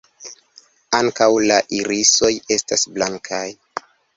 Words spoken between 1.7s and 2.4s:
irisoj